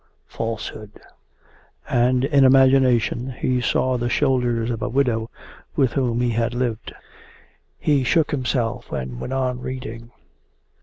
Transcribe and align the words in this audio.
Falsehood!' 0.25 0.99
And 1.87 2.25
in 2.25 2.43
imagination 2.43 3.29
he 3.37 3.61
saw 3.61 3.97
the 3.99 4.09
shoulders 4.09 4.71
of 4.71 4.81
a 4.81 4.89
widow 4.89 5.29
with 5.75 5.93
whom 5.93 6.21
he 6.21 6.31
had 6.31 6.55
lived. 6.55 6.91
He 7.77 8.03
shook 8.03 8.31
himself, 8.31 8.91
and 8.91 9.19
went 9.21 9.33
on 9.33 9.59
reading. 9.59 10.11